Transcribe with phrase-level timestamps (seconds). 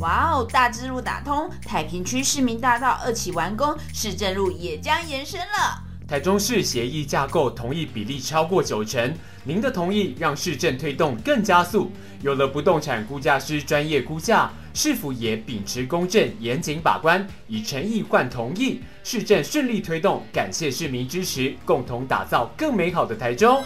[0.00, 5.84] 哇哦，大支路打通，太平区市民大道二期完工，市政路也将延伸了。
[6.08, 11.92] 台中市协议架构同意比例超过九成，您的同意让市政推动更加速。
[12.22, 20.22] 有了不动产估价师专业估价，市府也秉持公正、严谨把关，以诚意换同意，市政顺利推动。
[20.32, 23.62] 感谢市民支持，共同打造更美好的台中。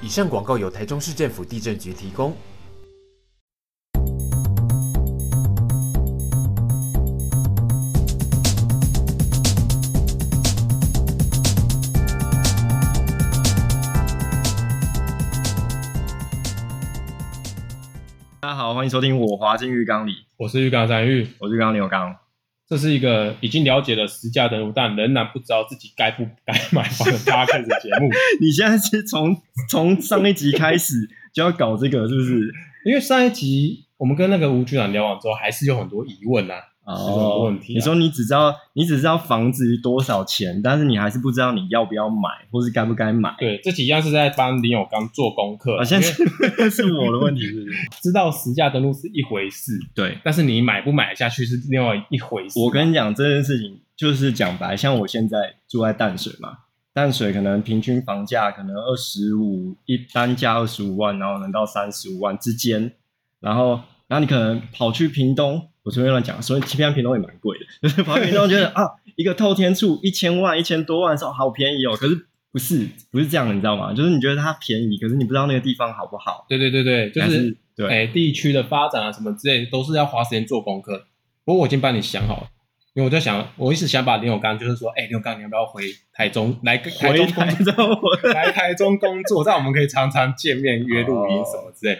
[0.00, 2.34] 以上广告由台中市政府地震局提供。
[18.76, 22.14] 欢迎收听我滑进浴缸里，我是浴缸张玉，我是浴缸刘刚。
[22.68, 28.10] 这是一个已经了解了实价登录，但仍然不知道自己该不该买房的大家看的节目。
[28.38, 29.34] 你现在是从
[29.70, 30.92] 从上一集开始
[31.32, 32.52] 就要搞这个，是不是？
[32.84, 36.56] 因为上一集我们跟那个吴局长聊完之后，还是有很多疑问啊。
[36.86, 37.74] 哦，问题、啊。
[37.74, 43.34] 你说你只知道你只知道房子多少钱，但是你还是不知道你要不要买，或是该不该买。
[43.38, 45.78] 对，这几样是在帮林永刚做功课。
[45.78, 47.72] 啊，现在是， 是我的问题，是不是？
[48.00, 52.58] 知道实价登录是一回事，对，但是你买不买下去是另外一回事。
[52.60, 56.50] 我跟你讲这件事情，就是讲白，像我现在住在淡水嘛，
[56.94, 62.92] 淡水可能平均房价可能二十五，一单价二十五万，然后能到三十五万之间，
[63.40, 65.68] 然后然后你可能跑去屏东。
[65.86, 67.64] 我随便乱讲，所以其实屏东也蛮贵的。
[67.80, 68.82] 就是跑平东觉得啊，
[69.14, 71.96] 一个透天厝一千万、一千多万的时候好便宜哦。
[71.96, 73.94] 可是不是不是这样的，你知道吗？
[73.94, 76.44] 就是你觉得它便宜，可是你不知道那个地方好不好。
[76.48, 81.06] 对对对对，就是，是对，哎，地区的发展啊什么之类，都是要花时间做功课。
[81.44, 82.48] 不过我已经帮你想好了，
[82.94, 87.98] 因为我在想，我一直想把林永刚，就是说，哎，林永刚，你要不要回台中来台中工作？
[88.34, 91.96] 来台中工作，这样我们可以常常见面约录音什么之类。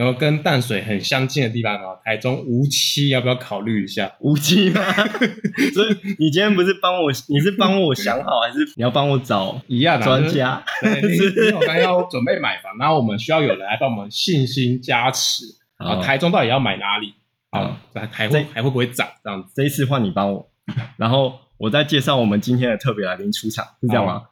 [0.00, 4.10] 然后跟淡水很相近的地方啊，台中无期要不要考虑一下？
[4.20, 4.80] 无期吗？
[5.74, 10.64] 所以你今天不是帮我，你是帮我想好，还是你要帮我找一样的专家？
[10.80, 15.44] 对，我 刚要准备买房，然后我们需要有人来帮我们信心加持
[15.76, 16.00] 啊。
[16.00, 17.12] 台中到底要买哪里？
[17.50, 17.78] 啊，
[18.10, 19.06] 还会还会不会涨？
[19.22, 20.49] 这样子，这一次换你帮我，
[20.96, 21.40] 然后。
[21.60, 24.22] 我再介绍我们今天的特别来宾出场，是这样吗？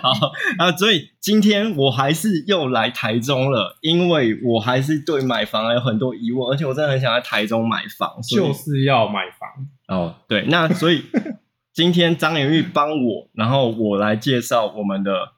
[0.00, 9.50] 好啊， 所以今天我还是又来台中了，因为我还是对买房有很多疑问，而且我真的很想在台中买房，就是要买房
[9.88, 10.14] 哦。
[10.26, 11.02] 对，那所以
[11.74, 15.32] 今天张连玉帮我，然后我来介绍我们的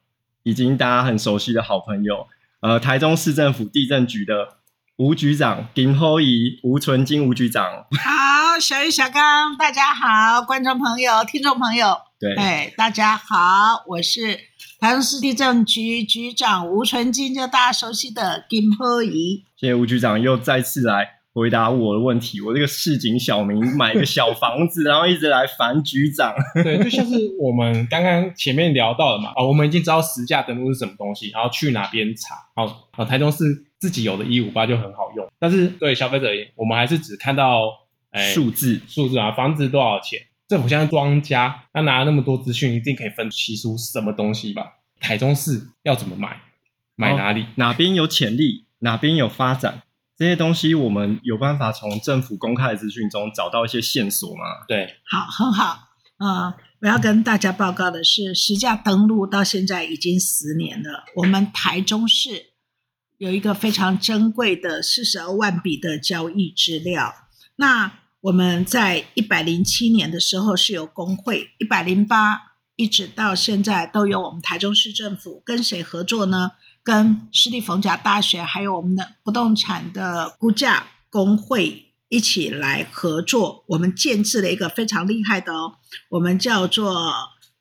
[0.45, 2.29] 已经大家很熟悉的好朋友，
[2.61, 4.56] 呃，台中市政府地震局的。
[4.99, 14.41] 吴局长，丁厚仪，吴纯金，吴局长，好，小玉、小刚，大家好，观众朋友、听众朋友，对，哎，大家好，我是
[14.81, 19.45] 台中市地政局局长吴纯金，就大家熟悉的丁厚仪。
[19.55, 22.41] 谢谢吴局长又再次来回答我的问题。
[22.41, 26.33] 我这个市井小民买个小房子， 然后一直来烦局长。
[26.65, 32.35] 对，就像是我们刚刚前面聊到的嘛，啊，我们已经知道实价登录是什么东西，然后去哪边查。
[32.55, 33.66] 好，啊，台中市。
[33.79, 37.71] 自己有的一五八就很好用，但是对消费者而言，我们还是只看到
[38.13, 40.21] 诶数字数字啊，房子多少钱？
[40.49, 44.75] 政府现在庄家，他拿了那么多资讯，一定可以分析出什么东西吧？
[45.01, 46.41] 台中市要怎么买？
[46.95, 47.43] 买哪里？
[47.43, 48.67] 哦、哪边有潜力？
[48.79, 49.83] 哪边有发展？
[50.17, 54.45] 这些东西我们有办法从政府公开的资讯中找到一些线索吗？
[54.67, 55.65] 对，好，很好
[56.17, 56.55] 啊、呃！
[56.81, 62.53] 我要跟大家报告的是，实价登录到现在已经十年了，我们台中市。
[63.19, 67.15] 有一个非常珍贵的四十二万笔的交易资料。
[67.57, 76.53] 那我们在一百零七年的时候是有公会，一百零八一直到现在都有我们台中市政府跟谁合作呢？
[76.83, 83.65] 跟私立逢甲大学还有我们的不动产的估价公会一起来合作。
[83.69, 85.77] 我们建置了一个非常厉害的哦，
[86.11, 87.13] 我们叫做。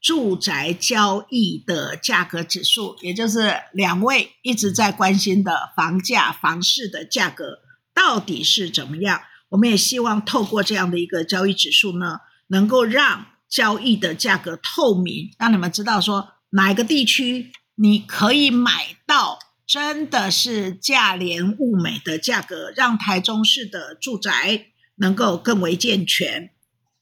[0.06, 7.62] 住宅交易的价格指数，也就是两位一直在关心的房价、房市的价格
[7.92, 9.20] 到底是怎么样？
[9.50, 12.20] 我们也希望透过这样的一个交易指数呢，
[12.50, 24.68] 能够让交易的价格透明，让你们知道说哪个地区你可以买到真的是价廉物美的价格，让台中市的住宅
[24.98, 26.52] 能够更为健全。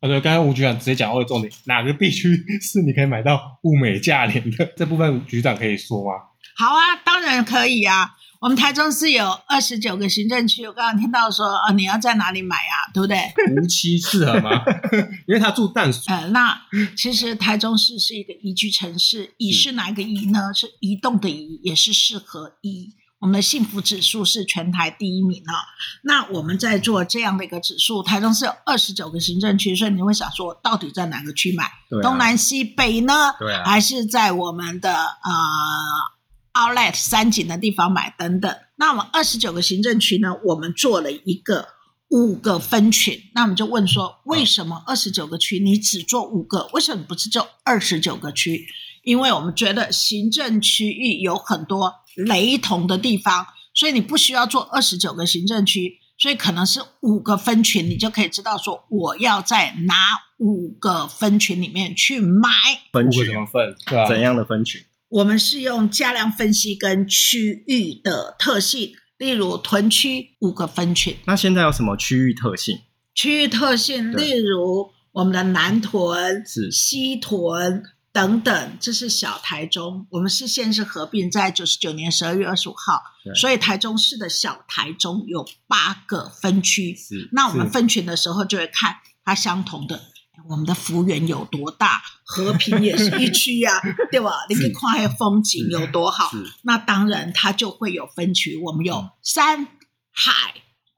[0.03, 4.65] 啊，对，刚刚吴局长直接讲到的重点，哪个地区是你可以买到物美价廉的？
[4.75, 6.11] 这部分局长可以说吗？
[6.57, 8.11] 好啊，当然可以啊。
[8.41, 12.91] 我们台中市有二十九个行政区，我刚刚听到说，哦，你要在哪里买啊？
[12.93, 13.17] 对不对？
[13.55, 14.61] 无期适合吗？
[15.25, 16.13] 因为他住淡水。
[16.13, 16.61] 呃，那
[16.97, 20.51] 其实台中市是一个宜居城市，宜是哪个宜呢？
[20.53, 22.89] 是移动的宜，也是适合宜。
[23.23, 25.55] 我们的幸福指数是全台第一名啊。
[26.03, 31.71] 那我们在做这样的一个指数，台中是有二十九个行政区，所以你会想说，到底在哪个区买？
[31.89, 33.33] 对啊、东南西北呢？
[33.39, 38.53] 对啊，还是在我们的呃 Outlet 三井的地方买等等？
[38.75, 41.69] 那我们二十九个行政区呢，我们做了一个
[42.09, 43.17] 五个分群。
[43.33, 46.69] 那我们就问说，为什么二十九个区你只做五个？
[46.73, 48.67] 为什么不是就二十九个区？
[49.03, 59.93] 因为我们觉得行政区域有很多雷同的地方，所以你不需要做二十九个行政区，所以可能是五个分群，你就可以知道说我要在哪
[60.37, 62.49] 五个分群里面去买。
[62.93, 63.75] 分群怎么分？
[63.87, 64.81] 对啊，怎样的分群？
[65.09, 71.17] 我们是用价量分析跟区域的特性，例如屯区五个分群。
[71.25, 72.79] 那现在有什么区域特性？
[73.13, 77.83] 区域特性，例如我们的南屯、是西屯。
[78.13, 80.05] 等等，这是小台中。
[80.11, 83.01] 我们是县是合并在九十九年十二月二十五号，
[83.33, 86.95] 所以台中市的小台中有八个分区。
[86.95, 89.99] 是，那我们分群的时候就会看它相同的，
[90.47, 93.81] 我们的幅员有多大，和平也是一区呀、 啊，
[94.11, 94.45] 对吧？
[94.47, 96.29] 你可以看下风景有多好。
[96.61, 99.65] 那当然它就会有分区，我们有山
[100.11, 100.53] 海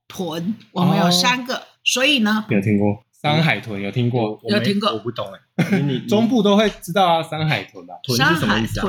[0.09, 3.05] 屯，我们有三个，哦、所以呢，有听过。
[3.21, 4.37] 山海屯有听过？
[4.49, 4.91] 有听过？
[4.91, 5.39] 我不懂哎。
[5.83, 7.93] 你中部都会知道啊，山海屯啊。
[8.03, 8.87] 屯是什么意思啊？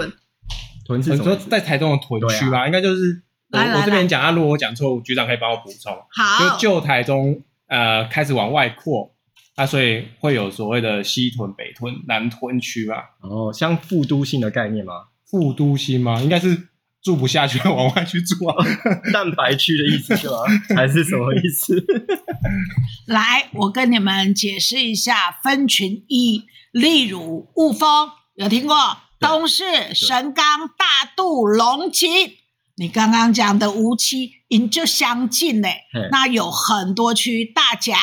[0.85, 1.25] 屯是什么？
[1.25, 4.31] 说在台中的屯区吧，应该就是我我这边讲啊。
[4.31, 5.93] 如果我讲错，局长可以帮我补充。
[6.11, 9.13] 好，就旧台中呃开始往外扩，
[9.55, 13.11] 啊，所以会有所谓的西屯、北屯、南屯区吧。
[13.21, 14.93] 哦，像副都心的概念吗？
[15.25, 16.21] 副都心吗？
[16.21, 16.69] 应该是。
[17.07, 18.57] 住不下去，往外去住啊！
[19.15, 20.39] 蛋白区的意思是吗？
[20.75, 21.77] 还是什么意思？
[23.07, 26.43] 来，我跟你们解释一下分群一，
[26.73, 28.77] 例如雾峰，有听过？
[29.21, 29.65] 东势、
[29.95, 30.45] 神冈、
[30.77, 32.33] 大肚、龙井，
[32.75, 35.83] 你刚刚讲的梧栖，因就相近嘞。
[36.11, 37.97] 那有很多区，大甲、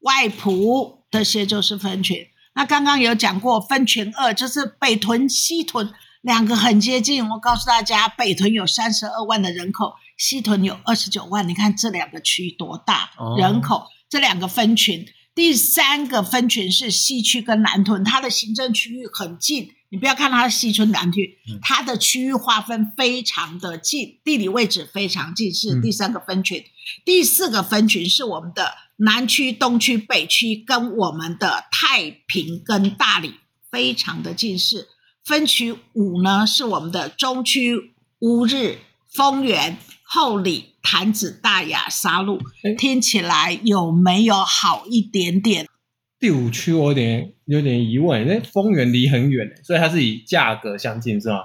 [0.00, 2.26] 外埔这些就是分群。
[2.54, 5.92] 那刚刚有讲过分群二，就是北屯、西屯。
[6.28, 11.48] 两个很接近，我告诉大家，北屯有三十二万的人口，西屯有二十九万。
[11.48, 13.08] 你看这两个区多大
[13.38, 13.86] 人口？
[14.10, 19.70] 这两个分群，第三个分群是西区跟南屯，它的行政区域很近。
[19.88, 26.62] 你不要看它的西村南区，它的区域划分非常的近，地理位置非常近，是第三个分群。
[27.06, 33.36] 第四个分群是我们的南区、东区、北区，跟我们的太平跟大理
[33.70, 34.88] 非常的近似。
[35.28, 38.78] 分区五呢，是我们的中区、乌日、
[39.12, 42.40] 丰原、后里、潭子、大雅、沙鹿，
[42.78, 45.66] 听起来有没有好一点点？
[46.18, 51.40] 第五区我有点有点疑问，那丰原离很远，所以它是以价格相近是吗？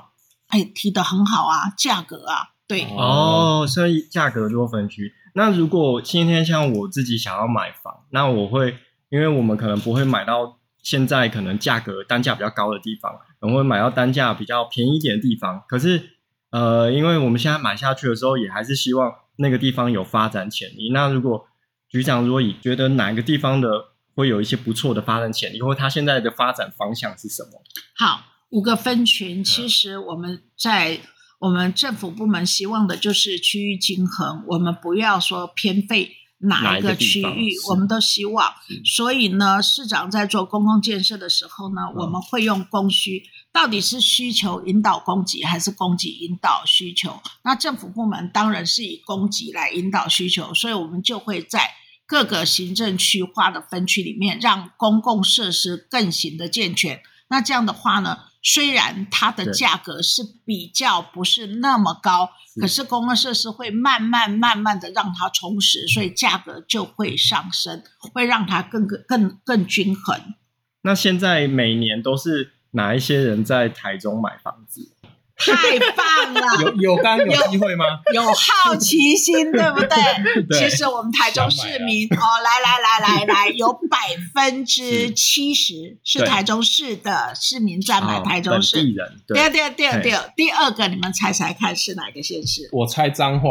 [0.48, 5.12] 哎，提的很好啊，价格啊，对哦，所以价格做分区。
[5.36, 8.78] 那如果今天像我自己想要买房，那我会，
[9.10, 13.12] 因为我们可能不会买到现在可能价格单价比较高的地方。
[13.44, 16.12] 我们会买到单价比较便宜一点的地方，可是，
[16.50, 20.92] 呃，因为我们现在买下去的时候，也还是希望那个地方有发展潜力。
[20.94, 21.46] 那如果
[21.90, 23.68] 局长如果以觉得哪一个地方的
[24.16, 27.62] 会有一些不错的发展潜力，或它现在的发展方向是什么？
[27.98, 31.02] 好，五个分群，其实我们在
[31.40, 36.18] 我们政府部门希望的就是区域均衡，我们不要说偏废。
[36.46, 38.52] 哪一个区域，我们都希望。
[38.84, 47.22] 所以呢，市长在做公共建设的时候呢，我们会用供需，到底是需求引导供给，还是供给引导需求？
[47.44, 51.70] 那政府部门当然是以供给来引导需求，所以我们就会在
[52.08, 57.02] 各个行政区划的分区里面，让公共设施更行的健全。
[57.30, 67.84] 那这样的话呢，虽然它的价格是比较不是那么高，可是公共设施会慢慢慢慢的让它充实，所以价格就会上升，
[68.14, 70.34] 会让它更更更更均衡。
[70.82, 74.92] 那现在每年都是哪一些人在台中买房子？
[75.36, 76.62] 太棒了！
[76.62, 77.86] 有有刚有机会吗？
[78.14, 79.90] 有，有好奇心，对不对？
[80.48, 83.98] 对，其实我们台中市民哦，来来来来来，有百
[84.34, 88.78] 分之七十是台中市的市民在买台中市。
[88.78, 89.20] 人。
[89.28, 92.70] 对对对对、第二、个，你们猜猜看是哪个县市？
[92.72, 93.50] 我猜彰化。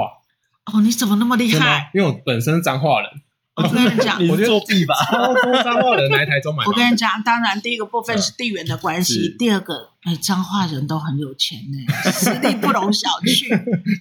[0.72, 1.90] 哦，你怎么那么厉害？
[1.92, 3.10] 因为我本身是彰化人。
[3.56, 6.64] 我跟你讲，我觉得作弊吧，超多彰化人来台中买。
[6.64, 13.48] 我跟你讲，当然第一个部分是地缘的关系，第二个，哎，彰化人都很有钱呢， 实力不容小觑，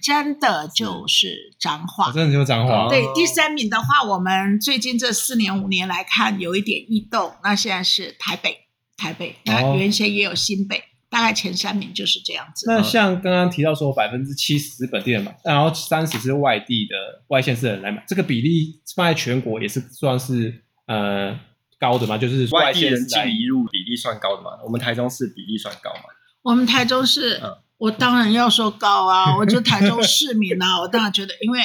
[0.02, 2.88] 真的就是彰化，真的就是彰化。
[2.88, 8.56] 对，第三名的话，我们最近这四年五年来看有一点异动，那现在是台北，
[8.96, 10.82] 台北，那原先也有新北，
[11.12, 12.64] 大概前三名就是这样子。
[12.66, 21.38] 那像刚刚提到说百分之七十是本地人买，然后三十是外地的外县市的人来买，这个比例放在全国也是算是呃
[21.78, 22.16] 高的嘛？
[22.16, 24.52] 就是外地人进一入比例算高的嘛？
[24.64, 26.04] 我们台中市比例算高嘛？
[26.40, 29.36] 我们台中市，嗯、我当然要说高啊！
[29.36, 31.60] 我就台中市民啊， 我当然觉得，因为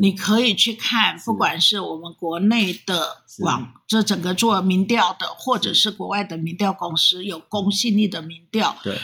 [0.00, 5.90] 你可以去看，不管是我们国内的网，这整个做民调的，或者是。
[5.90, 8.98] 国外的民调公司有公信力的民调，对，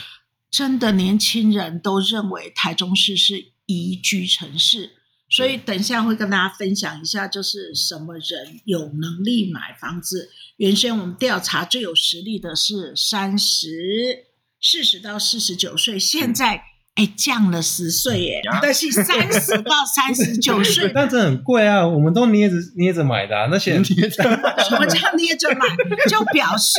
[0.50, 4.92] 真的年轻人都认为台中市是宜居城市，
[5.28, 10.30] 所以等一下会跟大家分享一下，就是什么人有能力买房子。
[10.58, 14.26] 原先我们调查最有实力的是三十。
[14.66, 16.64] 四十到四十九岁，现在
[16.94, 24.22] 哎降了十岁耶，但是三十到三十九 岁，但这很贵啊，我们都捏着捏着买的，啊，那些 捏着，
[24.62, 25.66] 什么叫捏着买？
[26.08, 26.78] 就表示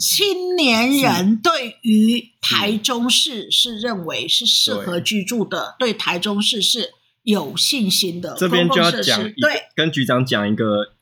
[0.00, 6.90] 青年人对于台中市是认为是适合居住的，对，对台中市是
[7.22, 8.34] 有信心的。
[8.36, 10.94] 这边就要讲，对，跟局长讲一个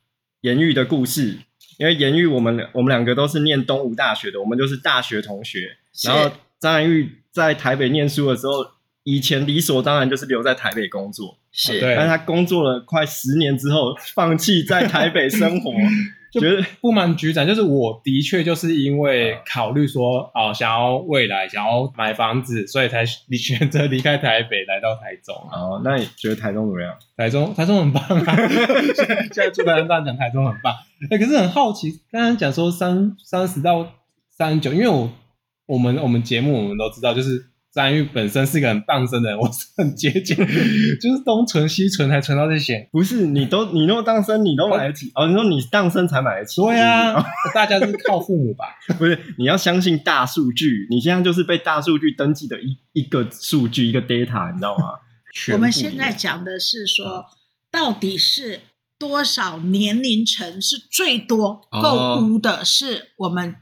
[0.43, 1.39] 颜玉的故事，
[1.79, 5.79] 因为颜玉我们我们两个都是念东吴大学的，我们就是大学同学。
[6.03, 8.65] 然后张兰玉在台北念书的时候，
[9.03, 11.81] 以前理所当然就是留在台北工作，是。
[11.81, 15.73] 但他工作了快十年之后，放弃在台北生活，
[16.41, 25.35] 觉得不瞒局长，就是我的确就是因为考虑说，啊、哦，想要未来想要买房子，所以才你 选择离开台北来到台中。
[25.51, 26.95] 哦，那你觉得台中怎么样？
[27.17, 28.37] 台中，台中很棒啊！
[28.97, 30.73] 现在住台中，大家讲台中很棒。
[31.11, 33.93] 哎，可是很好奇，刚刚讲说三三十到
[34.31, 35.11] 三十九，因为我。
[35.67, 42.89] 我们我们节目我们都知道，就是张玉本身是一个很当真的人，我是很节俭，就是东存西存才存到这些。
[42.93, 45.27] 不是你都你那么当真，你都买得起哦？
[45.27, 46.61] 你说你当真才买得起？
[46.61, 48.67] 对啊， 大家是靠父母吧？
[48.99, 54.85] 不是，你要相信大数据，你现在就是被大数据登记的一一个数据一个 data，你知道吗？
[55.53, 57.25] 我们现在讲的是说，
[57.73, 58.61] 到底是
[58.99, 62.63] 多少年龄层是最多购物的？
[62.65, 63.57] 是我们。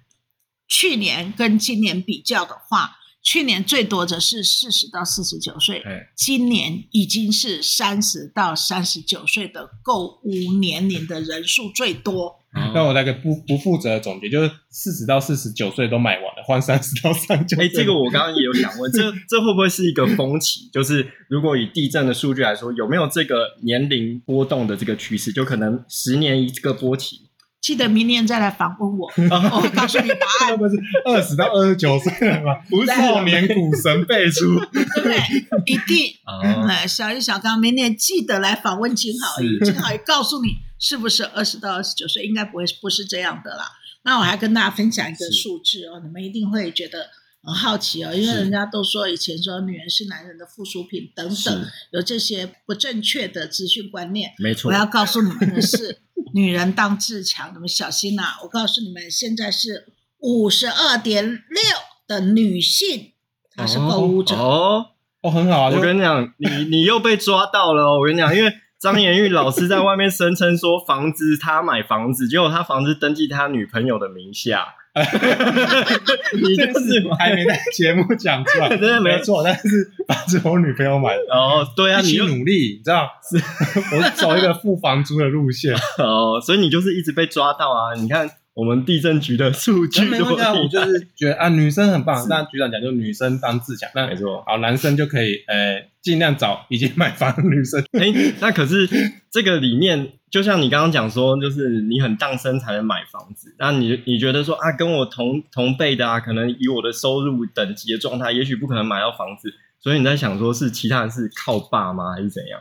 [0.73, 5.83] 去年跟今年比较的话，去年最多的是四十到四十九岁，
[6.17, 12.39] 今年已经是三十到三十九岁的购物年龄的人数最多。
[12.55, 17.63] 那、嗯、我来个不不负责的总结，就是四十到四十九岁都买完了，换三十到三十九。
[17.63, 20.71] 哎，这个我刚刚也有想问，这 这会不会是一个风气？
[20.73, 25.31] 就是如果以地震的数据来说，有没有这个年龄波动的这个趋势？
[25.33, 27.29] 就可能十年一个波起。
[27.63, 30.59] 记得明年再来访问我，我 会告诉你答案。
[30.59, 32.57] 不 是二十到二十九岁了吗？
[32.69, 34.59] 不是少年股神辈出，
[35.01, 35.17] 对，
[35.67, 36.13] 一定。
[36.27, 43.71] 嗯， 小叶小刚，明年记得来访问金豪仪，金豪仪告诉你是不是二十到二十九岁，应该不会不是这样的啦。
[44.03, 47.07] 那我还跟大家分享一个数字哦，你们一定会觉得
[47.45, 54.33] 很好奇哦，因为人家都说以前说女人是男人的附属品等等，有这些不正确的资讯观念。
[54.39, 56.02] 没错，我要告诉你们的是。
[56.35, 58.39] 女人当自强，你们小心呐、啊！
[58.43, 61.63] 我告诉你们，现在是五十二点六
[62.07, 63.13] 的女性，
[63.55, 64.87] 她是购物者哦
[65.23, 65.71] 哦，很好啊！
[65.75, 67.99] 我跟你讲，你你又被抓到了。
[67.99, 74.75] 我跟你讲，因为张颜玉老师在外面声称说房子他买房子，结果他房子登记他女朋友的名下。
[76.35, 79.43] 你这是还没在节目讲出来， 真的没错。
[79.43, 83.37] 但是房子我女朋友买的哦，对啊，你努力，你知道，是
[83.97, 87.95] 我走一个付房租的路线哦，所以你就是一直被抓到啊！
[87.97, 92.27] 你看我们地震局的数据，没关系，我就是觉得啊，女生很棒。
[92.29, 94.45] 那局长讲，就女生当自强，那没错。
[94.47, 97.83] 好，男生就可以呃，尽量找已经买房的女生。
[97.99, 98.89] 哎，那可是
[99.31, 100.13] 这个里面。
[100.33, 112.59] 就像你刚刚讲说，就是你很当身才能买房子，那你你觉得说啊，跟我同同辈的啊，可能以我的收入等级的状态，也许不可能买到房子，所以你在想说是其他人是靠爸妈还是怎样？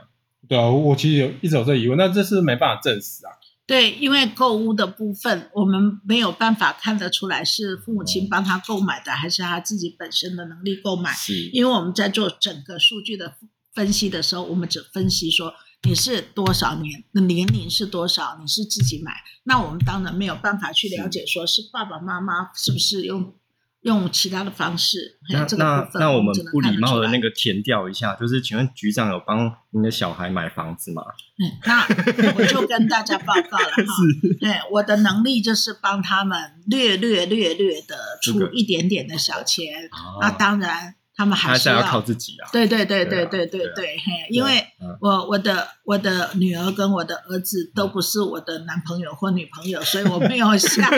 [0.50, 3.32] 对啊，我其实有一直有这疑问，那这是没办法证实啊。
[3.72, 11.14] 对，因为购物的部分，我们没有办法看得出来是父母亲帮他购买的，还是他自己本身的能力购买。
[11.14, 13.36] 是，因为我们在做整个数据的
[13.74, 15.54] 分析的时候，我们只分析说。
[15.84, 17.04] 你是多少年？
[17.12, 18.38] 那年龄是多少？
[18.40, 19.14] 你是自己买，
[19.46, 23.34] 那我们当然没有办法去了解，说是爸爸妈妈是不是用
[23.82, 25.18] 用其他的方式。
[25.32, 31.02] 那那那我们不礼貌的那个填掉一下，就是请问局长有帮您的小孩买房子吗？
[31.38, 33.84] 嗯，那我就跟大家报告了哈。
[33.84, 39.90] 是对，我的能力就是帮他们略略略略的出一点点的小钱。
[40.20, 40.96] 那当然。
[41.22, 42.50] 他们还是要，要靠自己啊。
[42.52, 44.66] 对对对对对对对，嘿，因为
[45.00, 50.90] 我我的我的女儿跟我的儿子都不是我的男朋友或女朋友，所以我没有像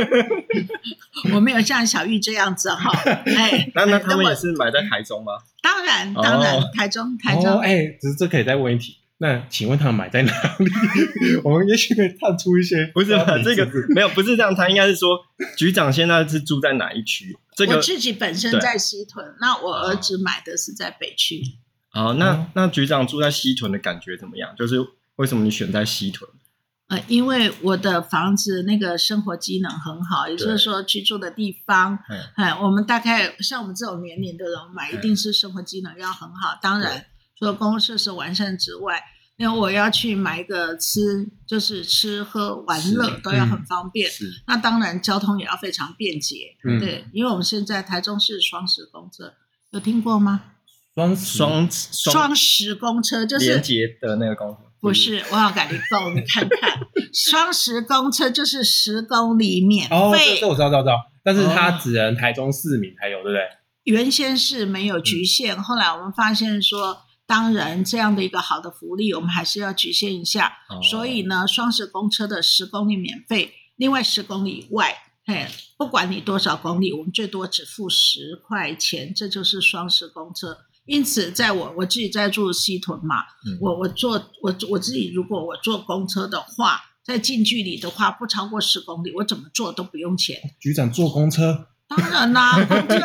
[1.36, 2.90] 我没有像小玉这样子哈。
[3.36, 5.34] 哎，那那他们也是买在台中吗？
[5.62, 7.60] 当然当然，台中台中。
[7.60, 9.00] 哎，只是这可以再问一题。
[9.18, 10.66] 那请问他们买在哪里？
[11.44, 12.90] 我们也许可以探出一些。
[12.94, 13.08] 不是
[13.44, 14.56] 这个没有，不是这样。
[14.56, 15.20] 他应该是说，
[15.58, 17.38] 局长现在是住在哪一区？
[17.56, 21.42] 这个我自己本身在西屯，那我儿子买的是在北区。
[21.94, 24.56] 哦，那那局长住在西屯的感觉怎么样？
[24.58, 24.78] 就是
[25.16, 26.30] 为什么你选在西屯？
[26.88, 32.00] 呃，因为我的房子那个生活机能很好，也就是说居住的地方，
[32.36, 36.58] 哎，我们大概像我们这种年龄的人买，一定是生活机能要很好。
[36.62, 37.06] 当然，
[37.38, 39.04] 除了公共设施完善之外。
[39.36, 44.10] 因为我要去买一个吃，就是吃喝玩乐都要很方便。
[44.10, 46.56] 是，那当然交通也要非常便捷。
[46.64, 49.34] 嗯，对，因为我们现在台中市双十公车
[49.72, 50.44] 有听过吗？
[50.94, 54.58] 双双双十公车就是连接的那个公车。
[54.80, 56.80] 不是，我要改你够，你看看，
[57.12, 59.96] 双十公车就是十公里免费。
[59.96, 60.96] 哦，这我知道，知道，知道。
[61.24, 63.42] 但是它只能台中市民才有，对不对？
[63.86, 67.00] 原先是没有局限，后来我们发现说。
[67.26, 70.52] 当然，这样的一个好的福利，我们还是要局限一下。
[70.70, 74.94] 哦、所以呢，双十公车的十公里免费，另外十公里以外，
[75.26, 80.58] 嘿，不管你多少公里，我们最多只付十块钱，这就是双十公车。
[80.86, 90.38] 因此，在我我自己在住西屯嘛，嗯、我我坐我我自己如果我坐公车的话，在近距离的话，不超过十公里，我怎么坐都不用钱。
[90.60, 91.70] 局长坐公车。
[91.98, 93.00] 当然啦，公车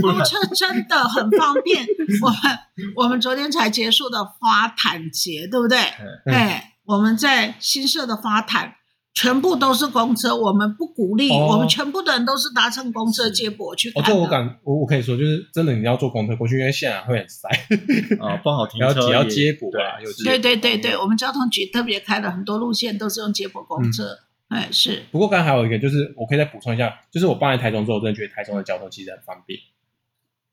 [0.00, 1.86] 公车真的很方便。
[2.22, 2.58] 我们
[2.96, 5.78] 我们昨天才结束的花坛节，对不对？
[6.26, 8.74] 哎，我们在新社的花坛，
[9.14, 10.34] 全部都是公车。
[10.34, 14.04] 我们不鼓励，我们全部的人都是搭乘公车接驳去看。
[14.04, 17.48] 这我敢，我我可以说，就是真的，你要坐公车过去，因为现场会很塞
[18.20, 19.98] 啊， 不好停车，然后要接驳啊。
[20.24, 24.18] 对对对对，我们交通局特别开了很多路线，都是用接驳公车。
[24.48, 25.02] 哎，是。
[25.10, 29.58] 不过刚才还有一个，就是我可以再补充一下，就是我搬来台中之后，我真的觉得台中的交通其实很方便。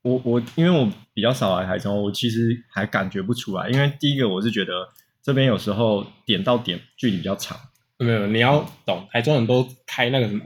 [0.02, 3.68] 我我因为我比较少来台中，我其实还感觉不出来。
[3.70, 4.88] 因为第一个，我是觉得
[5.22, 7.58] 这边有时候点到点距离比较长。
[7.98, 10.44] 没有，你要懂，台中人都开那个什么。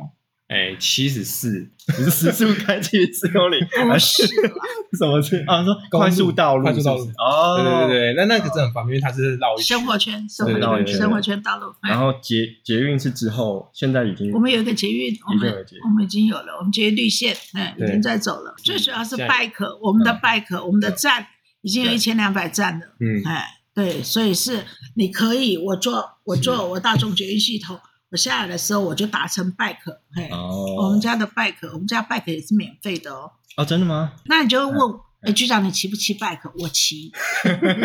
[0.50, 1.64] 哎，七十四，
[2.10, 3.56] 时速 开七十四公里，
[3.88, 4.26] 还是
[4.98, 5.62] 什么车啊？
[5.64, 11.72] 说快速道路，快速道路哦，对对对，那那个真的很方便，因为它是绕一生活圈，生活圈，生活圈道路。
[11.82, 18.52] 然后捷捷运是之后，现在已经我们有一个捷运，我们我们已经有了，我们捷运绿线，哎，已经在走了。
[18.64, 21.24] 最主要是 bike，我们的 bike，我们的站
[21.62, 24.64] 已经有一千两百站了，嗯，哎，对，所以是
[24.96, 27.78] 你可以，我做我做我大众捷运系统。
[28.10, 29.76] 我下来的时候，我就打成 bike，
[30.12, 30.28] 嘿，
[30.76, 33.30] 我们家的 bike，我们家 bike 也是免费的哦。
[33.56, 34.12] 哦，真的吗？
[34.24, 36.50] 那你就会问，哎，局长，你骑不骑 bike？
[36.58, 37.12] 我骑。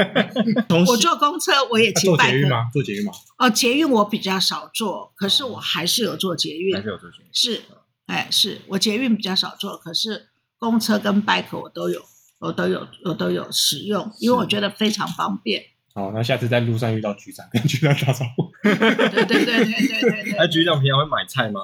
[0.88, 2.18] 我坐公车，我也骑 bike。
[2.18, 2.70] 坐捷运吗？
[2.74, 3.12] 坐捷运吗？
[3.38, 6.76] 哦，捷运我比较少坐，可是我还是有坐捷运。
[6.76, 7.28] 还是有坐捷运。
[7.32, 7.62] 是，
[8.08, 12.02] 哎，是我捷运比较少坐，可是公车跟 bike 我都有，
[12.40, 15.64] 我都有，我都有使用，因为我觉得非常方便。
[15.94, 18.52] 好，那下次在路上遇到局长，跟局长打招呼。
[18.74, 20.38] 对对对对对对对。
[20.38, 21.62] 哎，局长平常会买菜吗？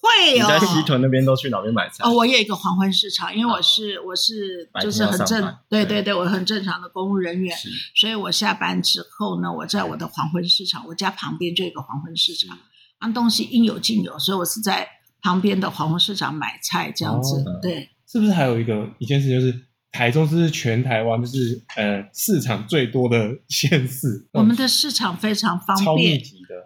[0.00, 0.42] 会哦。
[0.42, 2.04] 你在西屯那边都去哪边买菜？
[2.04, 7.56] 哦，我有一个黄昏市场，因为我是我是就是很正，对对对，我很正常的公务人员，
[7.94, 12.58] 所以我下班之后呢，我在我的黄昏市场，我家旁边就有一个黄昏市场，
[13.00, 14.88] 那东西应有尽有，所以我是在
[15.22, 17.44] 旁边的黄昏市场买菜这样子。
[17.62, 19.54] 对，是不是还有一个一件事就是？
[19.94, 26.20] 台中是全台湾就是呃市场最多的县市，我们的市场非常方便，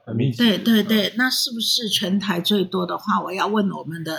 [0.09, 0.39] 很密集。
[0.39, 4.17] 对对对，那是不是全台最多的话，我要问我们的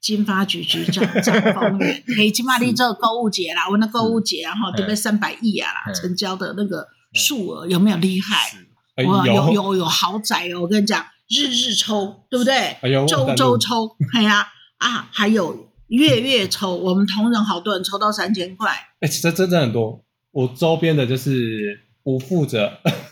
[0.00, 2.02] 金发局局长 张丰源。
[2.18, 4.96] 哎，金发利这个购物节啦，我们的购物节然后对不对？
[4.96, 9.04] 三百亿啊啦，成交的那个数额有没有厉害？
[9.04, 10.62] 哇，有 有有豪宅哦！
[10.62, 12.76] 我跟你讲，日日抽，对不对？
[13.06, 15.66] 周周抽，哎呀啊，还有。
[15.88, 18.68] 月月抽，我们同仁好多人抽到三千块。
[18.98, 20.04] 哎、欸，这真的很多。
[20.32, 22.70] 我周边的就是不负责，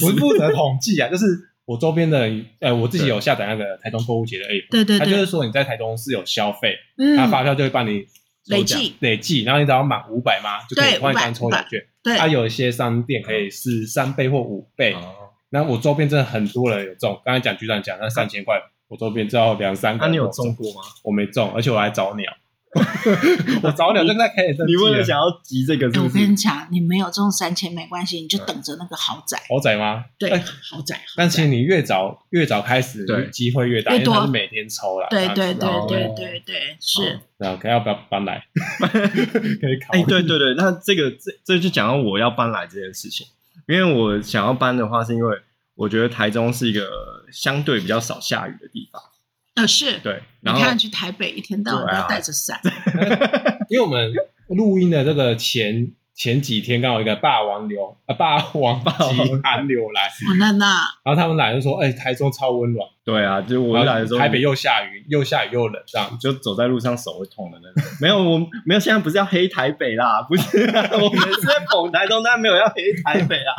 [0.00, 1.26] 不负责统计啊，就是
[1.64, 8.04] 我周边的，呃，我自己有下载那个台中购物节的 app，对对对，他就是说你在台中是有消费，嗯，他发票就会帮你
[8.46, 11.84] 累计累计，然后你只要满五百嘛，就可以换一张抽奖券。
[12.04, 14.94] 对，它有一些商店可以是三倍或五倍。
[15.50, 18.54] 那我周边真的很多人有中，刚才讲局长讲那三千块。
[18.86, 20.82] 我周边只要两三个，那你有中过吗？
[21.02, 22.30] 我没中，而且我还找鸟。
[23.62, 26.00] 我早鸟正在开始，你为了想要集这个是不是？
[26.02, 29.40] 我跟你讲，你没有中三千没关系，你就等着那个豪宅。
[29.48, 30.04] 豪宅吗？
[30.18, 31.00] 对，哎豪宅。
[31.16, 35.06] 但其实你越早越早开始，对机会越大，越多因为它是每天抽啦。
[35.10, 37.20] 对对对哦对对对，是。
[37.38, 38.42] 对啊，看要不要搬来？
[38.80, 40.00] 可以考虑。
[40.00, 43.26] 哎，对对对，那这个这这就讲到我要搬来这件事情，
[43.68, 45.36] 因为我想要搬的话，是因为
[45.74, 46.88] 我觉得台中是一个
[47.32, 49.00] 相对比较少下雨的地方。
[49.54, 49.98] 呃，是。
[50.00, 52.60] 对，你看去台北，一天到晚都要带着伞。
[53.70, 54.12] 因为我们
[54.48, 60.66] 录音的这个前前几天，刚好一个霸王流啊，霸王级寒流来，那那，
[61.04, 67.90] 然后他们来就说：“哎，台中超温暖。”对啊，就我来的时候，台北又下雨，又下雨又冷，这样就走在路上手会痛的那种。
[68.00, 70.60] 没有，我没有，现在不是要黑台北啦，不是，
[70.94, 73.52] 我们是在捧台中，但没有要黑台北啊。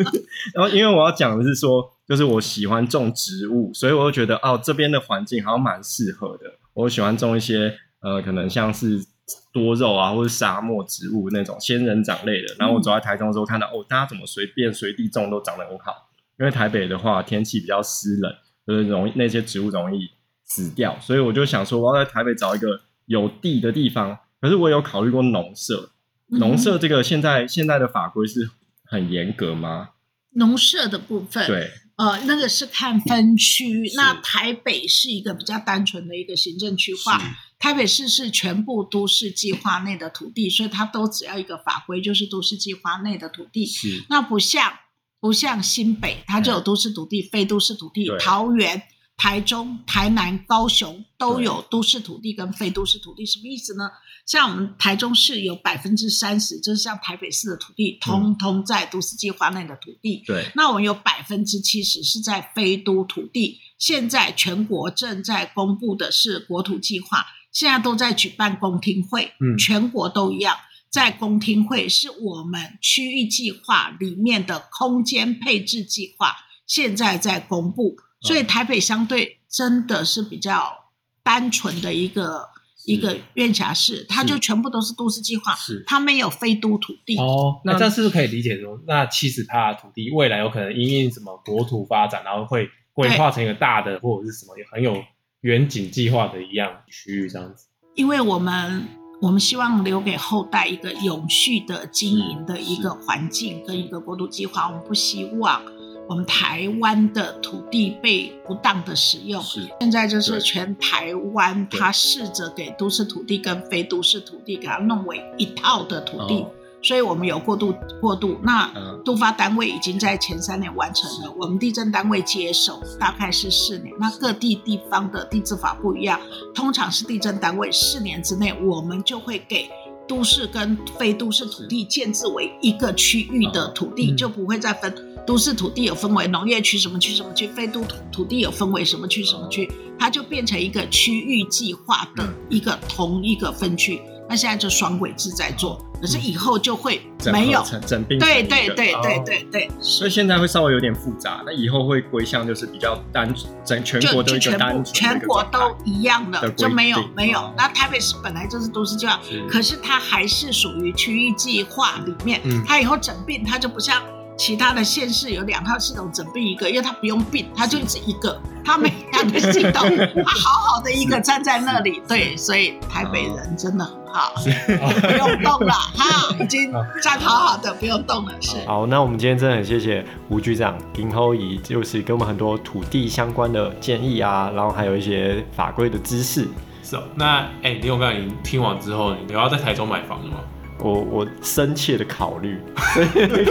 [0.54, 6.44] 然后，因为我要讲的是说，就是我喜欢种植物，所以我就觉得哦，这边的环境好像蛮适合的。
[6.74, 9.04] 我喜欢种一些呃，可能像是
[9.52, 12.54] 多肉啊，或者沙漠植物那种仙人掌类的。
[12.58, 16.10] 然后我走在台中的时候，看到哦，大家怎么随便随地种都长得很好。
[16.38, 18.32] 因为台北的话，天气比较湿冷。
[18.64, 20.08] 就是容易那些植物容易
[20.44, 24.16] 死掉，所以我就想说，我要在台北找一个有地的地方。
[24.40, 25.90] 可是我有考虑过农舍，
[26.28, 28.48] 农舍这个现在现在的法规是
[28.84, 29.90] 很严格吗？
[30.34, 33.90] 农舍的部分，对，呃，那个是看分区。
[33.94, 37.20] 那台北是一个比较单纯的一个行政区划，
[37.58, 43.66] 台北市是全部都市计划内的土地，所以它都只要一个法规，就是都市计划内的土地。
[43.66, 44.78] 是，那不像。
[45.20, 48.10] 不像新北，它就有都市土地、嗯、非都市土地。
[48.18, 48.82] 桃园、
[49.22, 53.88] 台中、台南、高雄都有都市土地跟非都市土地，什么意思呢？
[54.26, 60.24] 像我们台中市有百分之三十，就是像台北市的土地，通通在都市计划内的土地。
[60.26, 63.60] 对、嗯，那我们有百分之七十是在非都土地。
[63.78, 70.56] 现在全国正在公布的是国土计划，现在都在举办公听会，嗯，全国都一样。
[70.90, 76.34] 在公听会是我们区域计划里面的空间配置计划，
[76.66, 80.90] 现在在公布，所以台北相对真的是比较
[81.22, 82.48] 单纯的一个
[82.84, 87.16] 一个院辖市，它就全部都是都市计划，是它没有非都土地。
[87.18, 95.02] 哦，那这是不是可以理解说，那七十趴的土地未来有可能因应什么国土发展，然后会规划成一个大的或者是什么很有
[95.42, 97.66] 远景计划的一样区域这样子？
[97.94, 98.86] 因为我们。
[99.22, 104.66] 我们希望留给后代一个永续的经营的一个环境跟一个国土计划。
[104.66, 105.62] 我们不希望
[106.08, 109.42] 我们台湾的土地被不当的使用。
[109.42, 116.34] 是，现在就是全台湾，他试着给都市土地跟非都市土地给它弄为一套的土地。
[116.40, 116.50] 哦
[116.84, 118.68] 所以我们有过渡过渡，那
[119.04, 123.94] 都发单位已经在前三年完成了，我们地震单位接手大概是四年。
[124.00, 126.20] 那各地地方的地质法不一样，
[126.52, 129.70] 通常是地震单位四年之内，我们就会给
[130.08, 134.94] 都市跟非都市土地建制为一个区域的土地，就不会再分
[135.26, 144.00] 都市土地有分为农业区什么区什么区，非都土地有分为什么区什么区，它就变成一个区域计划的一个同一个分区。
[144.32, 145.78] 那现在就双轨制在做。
[146.00, 151.44] 可是以后就会没有整对对对对对对，所以现在会稍微有点复杂。
[151.46, 153.32] 那以后会归向就是比较单
[153.64, 157.54] 整全国都一个单纯，全国都一样的，就没有没有。
[157.56, 162.40] 那台北市本来就是都市计划，可是它还是属于区域计划里面。
[162.66, 164.02] 它以后整并，它就不像
[164.44, 169.88] 其他的县市有两套系统整并一个，因为它不用并，它就只一个， 它每样的系统，
[170.26, 172.02] 它好好的一个站在那里。
[172.08, 173.88] 对，所以台北人真的。
[174.12, 178.32] 好，不用动了哈，已经站好好的，不用动了。
[178.40, 178.56] 是。
[178.66, 186.48] 好，那我们今天真的很谢谢吴局长林后仪就是给我们很多土地相关的建议啊，然后还有一些法规的知识。
[186.82, 190.38] 是哦，那哎，林永刚，你听完之后，你有要在台中买房了吗？
[190.82, 192.58] 我我深切的考虑，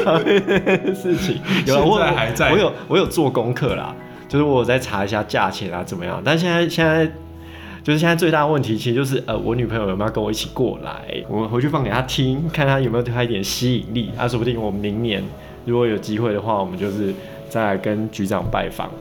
[0.03, 1.39] 考虑这件事情。
[1.65, 3.95] 有，现在还在，我有我有做功课啦，
[4.27, 7.09] 就是我有在查一下价钱啊怎么样，但现在现在。
[7.83, 11.01] 就是现在最大的问题，其实就是呃，我女朋友有没有跟我一起过来？
[11.27, 14.11] 我回去放给她听，看她有没有对她一点吸引力。
[14.15, 15.23] 啊，说不定我们明年
[15.65, 17.11] 如果有机会的话，我们就是
[17.49, 18.91] 再来跟局长拜访，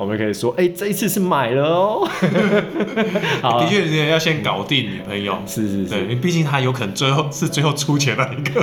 [0.00, 2.08] 我们可以说，哎、欸，这一次是买了哦。
[2.22, 5.36] 的确，你要先搞定女朋友。
[5.46, 8.62] 是是是，对，毕竟她有可能最后是最后出钱的一个。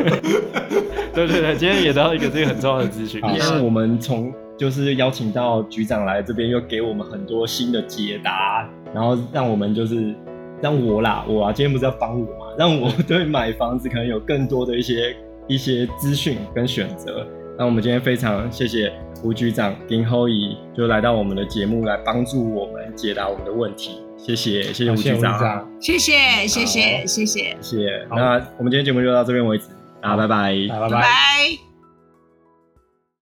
[1.13, 3.21] 对对对，今天也得到一个这个很重要的资讯。
[3.35, 8.67] 因为我们从就是邀请到局长来这边，又给我们很多新的解答。
[8.91, 10.15] 然后让我们就是
[10.59, 12.55] 让我啦，我啊，今天不是要帮我嘛？
[12.57, 15.15] 让我对买房子可能有更多的一些
[15.47, 17.27] 一些资讯跟选择。
[17.59, 18.91] 那我们今天非常谢谢
[19.23, 28.07] 吴局长丁厚仪就来到我们的节目来帮助我们解答我们的问题，谢谢，谢谢吴局长，谢谢，谢谢，谢谢，谢谢。
[28.09, 29.69] 那我们今天节目就到这边为止，
[30.01, 31.03] 啊，拜拜，拜拜。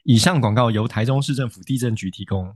[0.04, 2.56] 以上广告由台中市政府地震局提供。